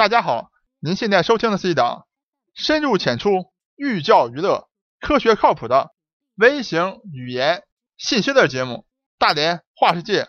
[0.00, 2.06] 大家好，您现在收听的是一档
[2.54, 5.90] 深入浅出、寓教于乐、科学靠谱的
[6.36, 7.64] 微型语言
[7.98, 8.72] 信息类节目
[9.18, 10.22] 《大连话世界》。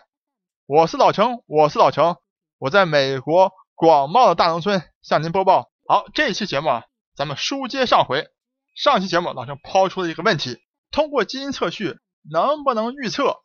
[0.66, 2.18] 我是老程，我是老程，
[2.58, 5.70] 我在美国广袤的大农村向您播报。
[5.88, 6.84] 好，这一期节目啊，
[7.16, 8.28] 咱们书接上回。
[8.74, 10.58] 上期节目老程抛出了一个问题：
[10.90, 11.96] 通过基因测序，
[12.30, 13.38] 能不能预测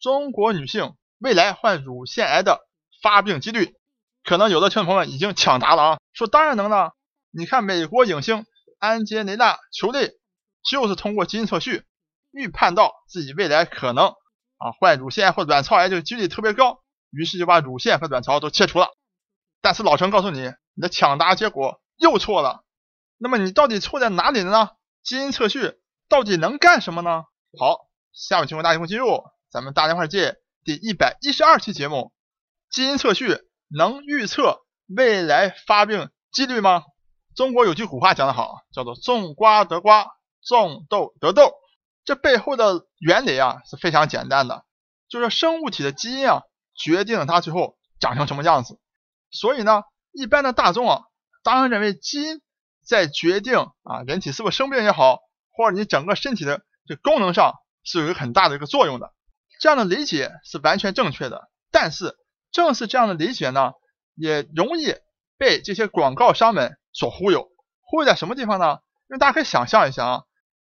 [0.00, 2.60] 中国女性未来患乳腺癌的
[3.02, 3.74] 发病几率？
[4.24, 6.94] 可能有的听众朋友们已经抢答了啊，说当然能了。
[7.30, 8.46] 你看美国影星
[8.78, 10.10] 安吉雷娜·裘丽
[10.62, 11.84] 就是通过基因测序
[12.30, 14.08] 预判到自己未来可能
[14.58, 18.88] 啊患乳腺或卵巢癌这个几率特别高，于是就把乳腺和卵巢都切除了。
[19.60, 22.64] 但是老陈告诉你，你的抢答结果又错了。
[23.18, 24.70] 那么你到底错在哪里了呢？
[25.02, 27.24] 基因测序到底能干什么呢？
[27.58, 32.12] 好，下面请问大家一进入咱们大连话界第一百一十二期节目，
[32.70, 33.40] 基因测序。
[33.74, 36.84] 能预测未来发病几率吗？
[37.34, 40.06] 中国有句古话讲得好，叫做种瓜得瓜，
[40.44, 41.54] 种豆得豆。
[42.04, 44.66] 这背后的原理啊是非常简单的，
[45.08, 46.42] 就是生物体的基因啊
[46.74, 48.78] 决定了它最后长成什么样子。
[49.30, 51.00] 所以呢，一般的大众啊，
[51.42, 52.42] 当然认为基因
[52.84, 55.20] 在决定啊人体是不是生病也好，
[55.52, 59.14] 或者你整个身体的这功能上是有一个很大的一个作用的。
[59.60, 62.18] 这样的理解是完全正确的，但是。
[62.52, 63.72] 正是这样的理解呢，
[64.14, 64.94] 也容易
[65.38, 67.48] 被这些广告商们所忽悠。
[67.80, 68.78] 忽悠在什么地方呢？
[69.08, 70.22] 因为大家可以想象一下啊，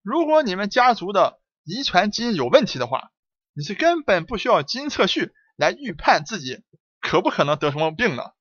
[0.04, 3.10] 如果你们家族的遗传基因有问题的话，
[3.54, 6.64] 你是根本不需要基因测序来预判自己
[7.02, 8.34] 可不可能得什么病的。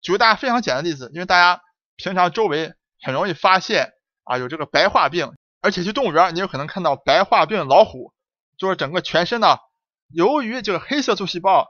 [0.00, 1.62] 举个大家非常简单的例子，因为大家
[1.96, 3.92] 平常周围很容易发现
[4.24, 8.12] 啊有这个白化病，而且去动物园你有可能看到白化病老虎，
[8.56, 9.58] 就是整个全身呢，
[10.08, 11.68] 由于这个黑色素细胞。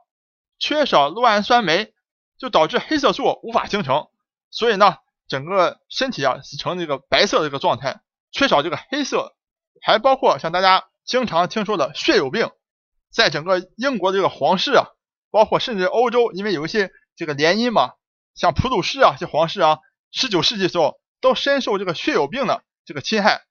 [0.59, 1.93] 缺少酪氨酸酶，
[2.39, 4.09] 就导致黑色素无法形成，
[4.51, 4.97] 所以呢，
[5.29, 9.37] 整个身体啊是呈这个白色的一个状态，缺少这个黑色，
[9.83, 12.51] 还包括像大家经常听说的血友病，
[13.13, 14.87] 在整个英国的这个皇室啊，
[15.31, 17.93] 包括甚至欧洲，因为有一些这个联姻嘛，
[18.35, 19.79] 像普鲁士啊这皇室啊，
[20.11, 23.43] 十九世纪时候都深受这个血友病的这个侵害，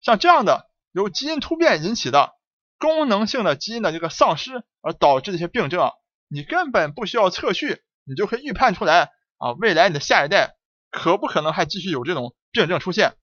[0.00, 2.32] 像这样的由基因突变引起的
[2.78, 5.92] 功能性的基因的这个丧失而导致的一些病症啊。
[6.28, 10.56] 你根本不需要测序，你就可以预判出来啊，未来你的下一代
[10.90, 13.16] 可不可能还继续有这种病症出现？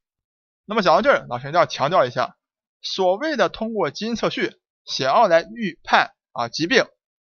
[0.65, 2.37] 那么讲到这儿，老陈要强调一下，
[2.81, 6.85] 所谓的通过基因测序想要来预判啊疾病，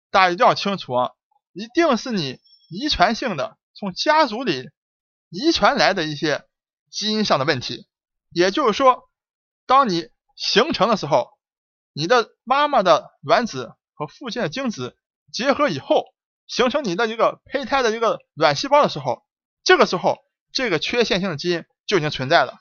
[0.09, 1.11] 大家一定要清楚啊，
[1.53, 4.69] 一定是你遗传性的从家族里
[5.29, 6.45] 遗传来的一些
[6.89, 7.87] 基因上的问题。
[8.31, 9.09] 也就是说，
[9.67, 11.29] 当你形成的时候，
[11.93, 14.97] 你的妈妈的卵子和父亲的精子。
[15.31, 16.05] 结合以后
[16.47, 19.23] 形成你的一个胚胎的一个卵细胞的时候，
[19.63, 20.17] 这个时候
[20.53, 22.59] 这个缺陷性的基因就已经存在了。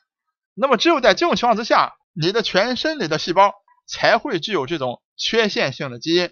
[0.54, 3.52] 那么只有在这种情况之下，你的全身里的细胞
[3.86, 6.30] 才会具有这种缺陷性的基因。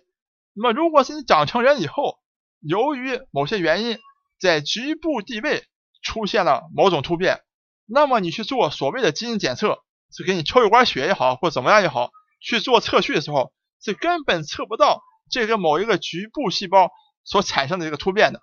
[0.55, 2.19] 那么如果是你长成人以后，
[2.61, 3.99] 由于某些原因
[4.41, 5.65] 在局部地位
[6.03, 7.41] 出现了某种突变，
[7.87, 9.79] 那么你去做所谓的基因检测，
[10.11, 12.11] 是给你抽一管血也好，或怎么样也好，
[12.41, 15.03] 去做测序的时候，是根本测不到。
[15.33, 16.93] 这个某一个局部细胞
[17.25, 18.41] 所产生的一个突变的，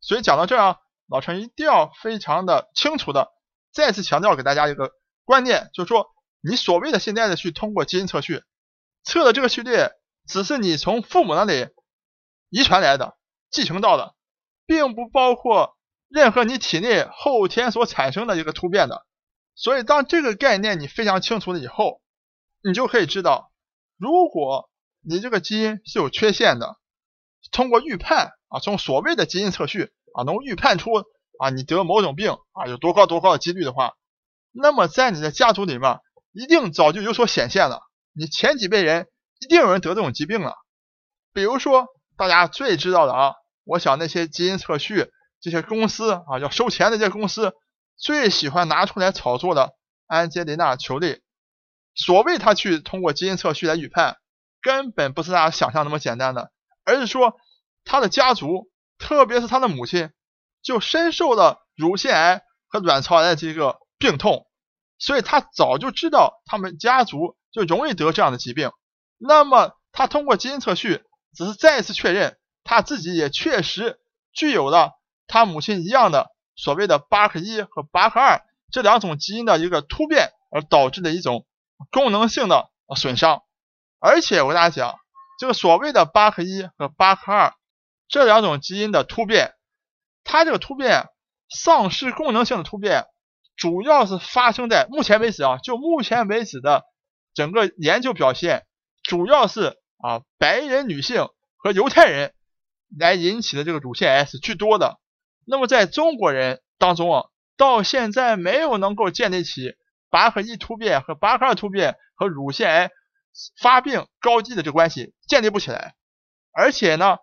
[0.00, 0.76] 所以讲到这儿啊，
[1.08, 3.30] 老陈一定要非常的清楚的
[3.72, 4.90] 再次强调给大家一个
[5.24, 6.08] 观念，就是说
[6.40, 8.42] 你所谓的现在的去通过基因测序
[9.04, 9.92] 测的这个序列，
[10.26, 11.68] 只是你从父母那里
[12.50, 13.16] 遗传来的、
[13.50, 14.16] 继承到的，
[14.66, 15.76] 并不包括
[16.08, 19.06] 任何你体内后天所产生的一个突变的。
[19.54, 22.02] 所以当这个概念你非常清楚了以后，
[22.62, 23.52] 你就可以知道，
[23.96, 24.68] 如果
[25.08, 26.76] 你这个基因是有缺陷的，
[27.52, 30.90] 通过预判啊，从所谓的基因测序啊，能预判出
[31.38, 33.92] 啊你得某种病啊有多高多高的几率的话，
[34.50, 36.00] 那么在你的家族里面
[36.32, 37.82] 一定早就有所显现了。
[38.14, 39.06] 你前几辈人
[39.38, 40.56] 一定有人得这种疾病了。
[41.32, 47.52] 比如说大家最知道的啊，我想那些基因测序这些公司啊，要收钱的这些公司
[47.96, 49.74] 最喜欢拿出来炒作的
[50.08, 51.20] 安吉丽娜·裘丽，
[51.94, 54.16] 所谓他去通过基因测序来预判。
[54.60, 56.50] 根本不是大家想象那么简单的，
[56.84, 57.36] 而是说
[57.84, 60.10] 他的家族，特别是他的母亲，
[60.62, 64.46] 就深受了乳腺癌和卵巢癌的这个病痛，
[64.98, 68.70] 所以他早就知道他们家族就容易得这样的疾病。
[69.18, 71.02] 那么他通过基因测序，
[71.34, 73.98] 只是再一次确认他自己也确实
[74.32, 74.92] 具有了
[75.26, 81.46] 他母亲一样的所谓的巴克一和巴克二这两种基因的一个突变而导致的一种
[81.90, 83.42] 功能性的损伤。
[84.06, 84.94] 而且我跟大家讲，
[85.36, 87.54] 这个所谓的巴克一和巴克二
[88.06, 89.54] 这两种基因的突变，
[90.22, 91.08] 它这个突变
[91.50, 93.06] 丧失功能性的突变，
[93.56, 96.84] 主要是发生在目前为止啊，就目前为止的
[97.34, 98.64] 整个研究表现，
[99.02, 102.32] 主要是啊白人女性和犹太人
[102.96, 105.00] 来引起的这个乳腺癌是居多的。
[105.44, 107.24] 那么在中国人当中啊，
[107.56, 109.74] 到现在没有能够建立起
[110.10, 112.90] 八克一突变和八克二突变和乳腺癌
[113.60, 115.94] 发病高低的这个关系建立不起来，
[116.52, 117.18] 而且呢。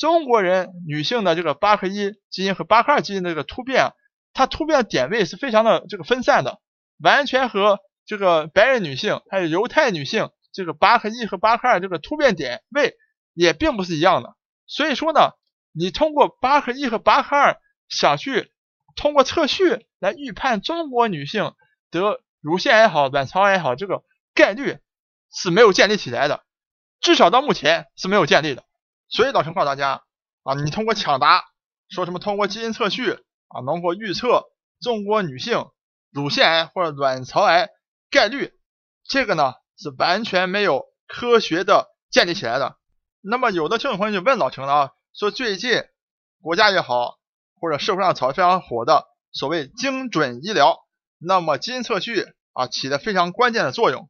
[0.00, 3.94] 中国人女性的这个巴克一基因和巴克二基因的这个突变，
[4.32, 6.60] 它突变的点位是非常的这个分散的，
[7.00, 12.94] 完全和这个白人女性还有犹太女性这个巴克一和巴克二这个突变点位
[13.34, 14.36] 也并不是一样的。
[14.68, 15.32] 所以说呢，
[15.72, 18.52] 你通过巴克一和巴克二想去
[18.94, 21.54] 通过测序来预判中国女性
[21.90, 24.78] 得乳腺癌好、卵巢癌好这个概率
[25.32, 26.42] 是没有建立起来的，
[27.00, 28.64] 至少到目前是没有建立的。
[29.08, 30.02] 所以老陈告诉大家
[30.42, 31.44] 啊，你通过抢答
[31.88, 33.12] 说什么通过基因测序
[33.48, 34.44] 啊能够预测
[34.80, 35.66] 中国女性
[36.10, 37.68] 乳腺癌或者卵巢癌
[38.10, 38.52] 概率，
[39.04, 42.76] 这个呢是完全没有科学的建立起来的。
[43.20, 45.82] 那么有的听众朋友就问老陈了啊，说最近
[46.40, 47.18] 国家也好
[47.60, 50.78] 或者社会上炒得非常火的所谓精准医疗，
[51.18, 54.08] 那么基因测序啊起的非常关键的作用。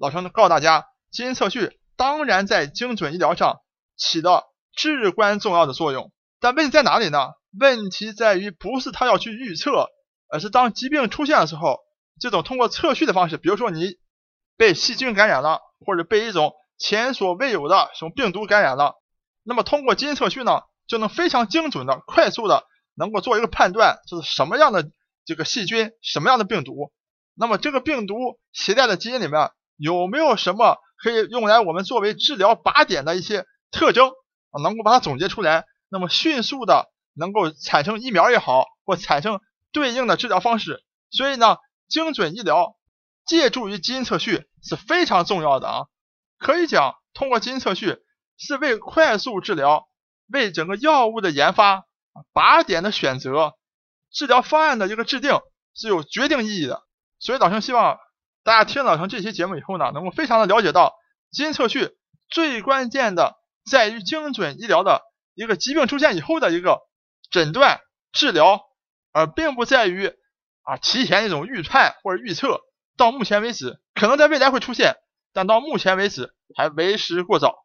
[0.00, 3.60] 老陈告诉大家，基因测序当然在精准医疗上。
[4.02, 6.10] 起到至关重要的作用，
[6.40, 7.32] 但问题在哪里呢？
[7.60, 9.88] 问题在于不是他要去预测，
[10.26, 11.80] 而是当疾病出现的时候，
[12.18, 13.98] 这种通过测序的方式，比如说你
[14.56, 18.94] 被细菌感染了，或者被一种前所未有的什么病毒感染了，
[19.42, 22.64] 那么通过基因测序呢，就能非常精准的、快速的
[22.94, 24.90] 能够做一个判断，就是什么样的
[25.26, 26.90] 这个细菌、什么样的病毒，
[27.34, 29.50] 那么这个病毒携带的基因里面
[29.80, 33.46] 有没有什么可以用来我们作为治疗靶点的一些。
[33.72, 34.08] 特征
[34.50, 39.40] 啊，能够把它总结出来，那么迅速的能够产生疫苗也好，或产生
[39.70, 40.82] 对应的治疗方式。
[41.08, 41.56] 所以呢，
[41.88, 42.74] 精准医疗
[43.24, 45.86] 借助于基因测序是非常重要的啊。
[46.36, 47.98] 可以讲，通过基因测序
[48.36, 49.86] 是为快速治疗、
[50.26, 51.84] 为整个药物的研发、
[52.34, 53.52] 靶点的选择、
[54.10, 55.38] 治疗方案的一个制定
[55.76, 56.82] 是有决定意义的。
[57.20, 58.00] 所以老兄希望
[58.42, 60.94] 大家听老陈这期节目以后呢，能够非常的了解到
[61.30, 61.90] 基因测序
[62.28, 63.38] 最关键的。
[63.70, 65.02] 在于精准医疗的
[65.34, 66.80] 一个疾病出现以后的一个
[67.30, 67.78] 诊断
[68.10, 68.62] 治疗，
[69.12, 70.08] 而并不在于
[70.62, 72.62] 啊提前一种预判或者预测。
[72.96, 74.96] 到目前为止，可能在未来会出现，
[75.34, 77.64] 但到目前为止还为时过早。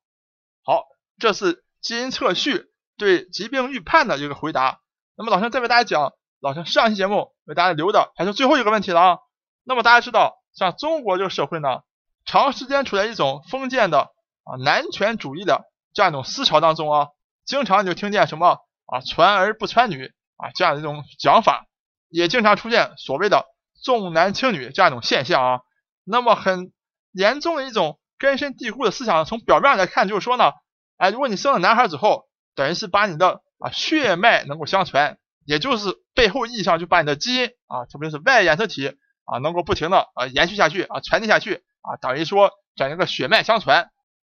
[0.64, 0.84] 好，
[1.18, 2.66] 这是基因测序
[2.98, 4.82] 对疾病预判的一个回答。
[5.16, 9.18] 那么老陈再为大家讲，老陈上期节目为大家留的还是最后一个问题了啊。
[9.64, 11.82] 那么大家知道，像中国这个社会呢，
[12.26, 14.00] 长时间处在一种封建的
[14.44, 15.66] 啊男权主义的。
[15.94, 17.08] 这样一种思潮当中啊，
[17.46, 21.68] 经常就听见什么啊传儿不传女啊这样一种讲法，
[22.10, 23.46] 也经常出现所谓的
[23.82, 25.60] 重男轻女这样一种现象啊。
[26.04, 26.74] 那么很
[27.14, 30.52] 严重的一种根深蒂固的思想，从表面上来看，就是说呢，
[30.98, 43.90] 哎，如果你生了男孩之后，等于是把你的啊血脉能够相传，也就是背后意义上就把你的基因啊，特别是 Y 染色体啊，能够不停的啊延续下去啊，传递下去啊，等于说整一个血脉相传。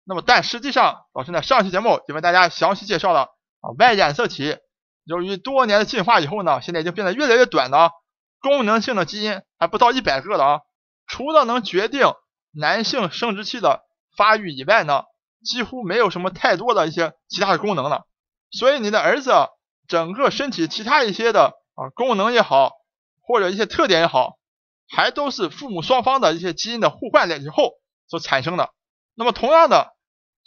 [0.04, 3.28] 那么，但实际上，老师呢上期节目就为大家详细介绍了
[3.60, 4.58] 啊，Y 染色体
[5.04, 7.92] 由于多年的进化以后呢，现在已经变得越来越短了，
[8.40, 10.60] 功能性的基因还不到一百个了啊。
[11.06, 12.12] 除了能决定
[12.52, 13.82] 男性生殖器的
[14.16, 15.04] 发育以外呢，
[15.44, 18.06] 几乎没有什么太多的一些其他的功能了。
[18.50, 19.32] 所以你的儿子
[19.86, 22.72] 整个身体其他一些的啊功能也好，
[23.22, 24.38] 或者一些特点也好，
[24.90, 27.72] 还都是父母双方的一些基因的互换了以后
[28.08, 28.70] 所产生的。
[29.14, 29.96] 那么同样的。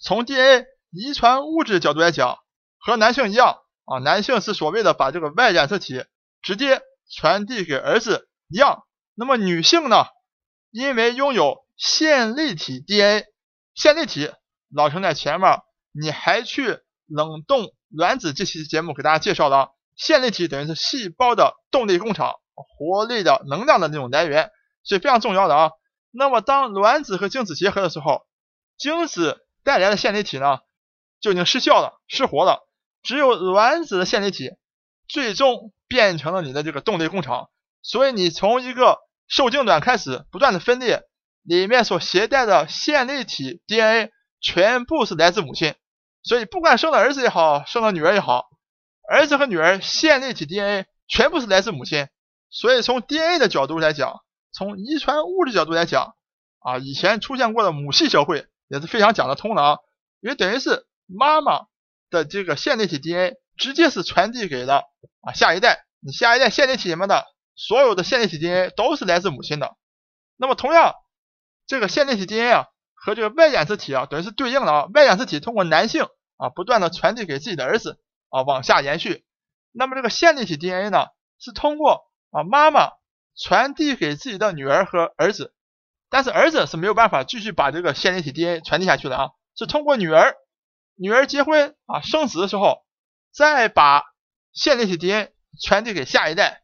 [0.06, 2.40] 从 DNA 遗传物质角度来讲，
[2.78, 6.04] 和男性一样啊，男性是所谓的把这个 Y 染色体
[6.42, 8.84] 直接传递给儿子一样。
[9.14, 10.08] 那么女性呢，
[10.72, 13.28] 因为拥有线粒体 DNA，
[13.76, 14.30] 线粒体
[14.76, 15.62] 老陈在前面
[15.94, 24.52] 你还去冷冻卵子这期节目给大家介绍了，线粒体等于是细胞的动力工厂，活力的能量的那种来源，
[24.84, 25.72] 所以非常重要的啊。
[26.12, 28.26] 那么当卵子和精子结合的时候，
[28.78, 30.60] 精子带来的线粒体呢，
[31.20, 32.68] 就已经失效了、失活了。
[33.02, 34.52] 只有卵子的线粒体
[35.08, 37.50] 最终变成了你的这个动力工厂。
[37.82, 41.02] 所以你从一个受精卵开始不断的分裂，
[41.44, 45.76] 里面所携带的线粒体 DNA 全部是来自母亲。
[46.22, 48.46] 所以不管生了儿子也好，生了女儿也好，
[49.10, 52.08] 儿子和女儿线粒体 DNA 全部是来自母亲。
[52.54, 54.22] 所以从 DNA 的角度来讲，
[54.54, 56.16] 从遗传物质角度来讲，
[56.60, 58.48] 啊，以前出现过的母系社会。
[58.70, 59.78] 也是非常讲得通的啊，
[60.20, 61.68] 因为等于是妈妈
[62.10, 64.84] 的这个线粒体 DNA 直接是传递给了
[65.22, 67.24] 啊下一代，你下一代线粒体里面的
[67.56, 69.76] 所有的线粒体 DNA 都是来自母亲的。
[70.38, 70.96] 那么同样，
[71.68, 76.08] 这个线粒体 DNA 啊和这个 Y 染色体啊等于是对应的啊，Y 染色体通过男性
[76.38, 79.24] 啊不断的传递给自己的儿子啊往下延续，
[79.72, 81.08] 那么这个线粒体 DNA 呢
[81.38, 82.90] 是通过啊妈妈
[83.38, 85.54] 传递给自己的女儿和儿子，
[86.10, 90.36] 但是儿子是没有办法继续把这个线粒体 DNA 传递下去的啊，是通过女儿，
[90.96, 92.84] 女儿结婚啊生子的时候
[93.32, 94.04] 再把
[94.52, 96.62] 线粒体 DNA 传递给下一代。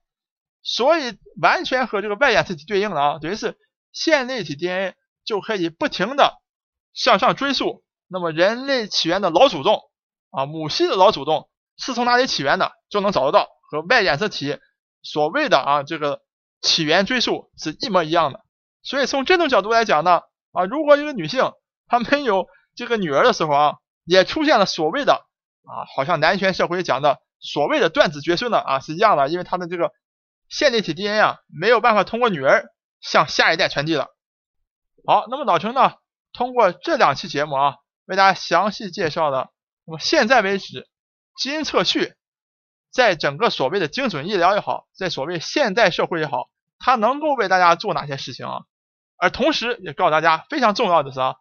[0.61, 3.57] 所以完全和这个 Y 染色体对应的啊，等于是
[3.93, 6.33] 线粒体 DNA 就可以不停的
[6.93, 7.83] 向上追溯。
[8.07, 9.79] 那么人类起源的老祖宗
[10.31, 14.59] 啊，母系的老祖宗是从哪里起源的，就能找得到，和 Y 染色体
[15.01, 16.21] 所谓的啊这个
[16.61, 18.41] 起源追溯是一模一样的。
[18.83, 21.51] 所以从这种角度来讲呢，啊如果一个女性
[21.87, 23.75] 她没有这个女儿的时候啊，
[24.05, 25.13] 也出现了所谓的
[25.63, 29.91] 啊好像男权社会讲的所谓的断子绝孙的啊是一样的，因为她的这个。
[30.51, 32.65] 线粒体 DNA 啊，没有办法通过女儿
[33.01, 34.07] 向下一代传递了。
[35.05, 35.93] 好，那么老陈呢，
[36.33, 37.75] 通过这两期节目啊，
[38.05, 39.51] 为大家详细介绍了，
[39.85, 40.89] 那么现在为止，
[41.37, 42.15] 基因测序
[42.91, 48.61] 在整个所谓的精准医疗也好，在所谓现代社会也好，它能够为大家做哪些事情啊？
[49.17, 51.35] 而同时也告诉大家，非常重要的是啊，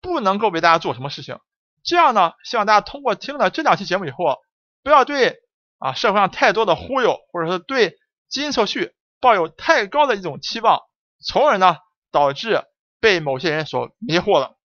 [0.00, 1.38] 不能够为大家做什么事情。
[1.82, 4.38] 这样呢，希望大家通过听了这两期节目以后，
[4.82, 5.36] 不要对
[5.78, 7.96] 啊社会上太多的忽悠，或者说对。
[8.28, 10.80] 基因测序抱有太高的一种期望，
[11.24, 11.76] 从而呢
[12.10, 12.64] 导致
[12.98, 14.56] 被某些人所迷惑了。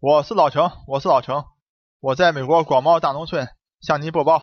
[0.00, 1.44] 我是老程，我是老程，
[2.00, 3.46] 我在美国广袤大农村
[3.80, 4.42] 向您播报。